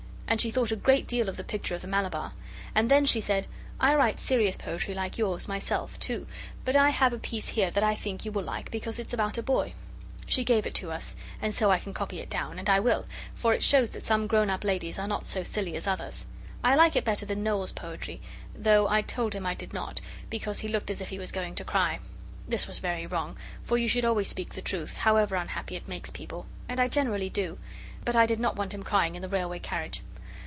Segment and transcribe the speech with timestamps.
[0.31, 2.31] And she thought a great deal of the picture of the Malabar.
[2.73, 3.47] And then she said,
[3.81, 6.25] 'I write serious poetry like yours myself; too,
[6.63, 9.37] but I have a piece here that I think you will like because it's about
[9.37, 9.73] a boy.'
[10.25, 13.03] She gave it to us and so I can copy it down, and I will,
[13.35, 16.27] for it shows that some grown up ladies are not so silly as others.
[16.63, 18.21] I like it better than Noel's poetry,
[18.55, 19.99] though I told him I did not,
[20.29, 21.99] because he looked as if he was going to cry.
[22.47, 26.09] This was very wrong, for you should always speak the truth, however unhappy it makes
[26.09, 26.45] people.
[26.69, 27.57] And I generally do.
[28.05, 30.01] But I did not want him crying in the railway carriage.